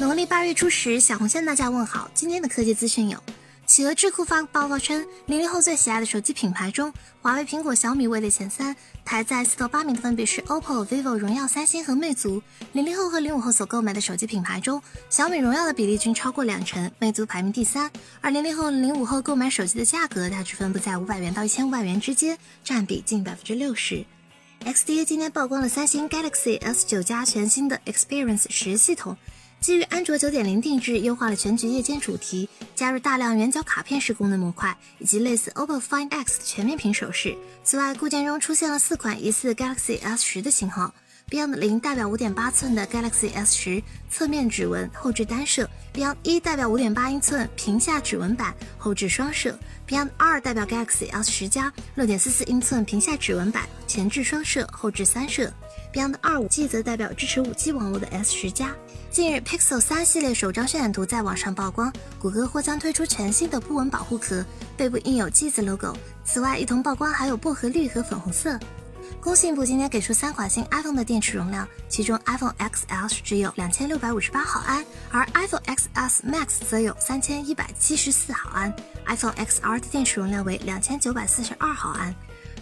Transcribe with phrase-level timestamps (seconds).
[0.00, 2.10] 农历八月初十，小红向大家问好。
[2.12, 3.22] 今天的科技资讯有：
[3.64, 6.92] 企鹅智库发报告称，零零后最喜爱的手机品牌中，
[7.22, 8.74] 华为、苹果、小米位列前三，
[9.04, 12.42] 排在四到八名的分别是 OPPO、vivo、荣耀、三星和魅族。
[12.72, 17.88] 零零后和零五后所购买的手机品牌中，小米、荣耀的比例均超过两成，魅族排名第三。
[18.20, 24.04] 而零零后、零五后购买手机的价格大致分布在五百元到一千五百元之间，占比近百分之六十。
[24.64, 29.16] XDA 今天曝光了三星 Galaxy S9 加全新的 Experience 十系统。
[29.64, 37.34] 基于安卓九点零定制，优化了全局夜间主题，加入大量圆角卡片式功能模块，以及类似 OPPO Find X 的全面屏手势。
[37.64, 40.94] 此外，固件中出现了四款疑似 Galaxy S 十的型号
[41.30, 55.50] ：Beyond 零代表五点八寸的 Galaxy S 十侧面指纹后置单摄；Beyond 一代表五点八英寸屏下指纹版后置双摄；Beyond 二代表 Galaxy S 十加六点四四英寸屏下指纹版前置双摄后置三摄。
[55.94, 58.74] Beyond 二五 G 则代表支持五 G 网络的 S 十加。
[59.12, 64.44] 近日，Pixel 三系列首张渲染图在网上曝光，谷歌或将推出全新的不纹保护壳，
[64.76, 65.96] 背部印有 G 字 logo。
[66.24, 68.58] 此外，一同曝光还有薄荷绿和粉红色。
[69.20, 78.74] 工信部今天给出三款新 iPhone 的电池容量，其中 iPhone XS 只有两千六百五十八毫安，而 iPhone XS Max 则有三千一百七十四毫安
[79.06, 82.12] ，iPhone XR 的电池容量为两千九百四十二毫安。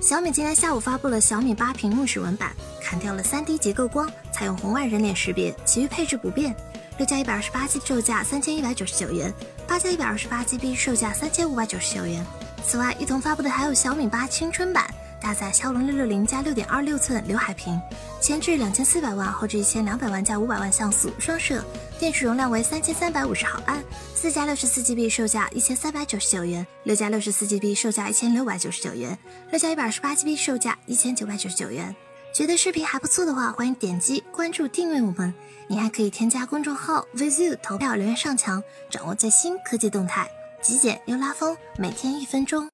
[0.00, 2.52] 小米今天下午发布了小米八屏幕指纹版，
[2.94, 6.54] 砍掉了 3D 结构光，采用红外人脸识别，其余配置不变。
[6.96, 9.34] 六加一百二十八 G 售价三千一百九十九元，
[9.66, 12.24] 八加一百二十八 GB 售价三千五百九十九元。
[12.64, 14.88] 此外，一同发布的还有小米八青春版。
[15.20, 17.80] 搭载骁龙六六零加六点二六寸刘海屏，
[18.20, 21.64] 前置两千四百万，后置一千两百万加五百万像素双摄，
[21.98, 23.82] 电池容量为三千三百五十毫安，
[24.14, 29.18] 四加六十四 GB 售价一千三百九十九元，六加六十四 GB 售价一千六百九十九元，
[29.50, 31.92] 六加一百二十八 GB 售价一千九百九十九元。
[32.34, 35.32] 觉得视频还不错的话，欢迎点击关注订阅我们，
[35.68, 40.28] 你还可以添加公众号 “vzu 投票留言上墙，掌握最新科技动态，
[40.60, 42.60] 极简又拉风，每天一分钟。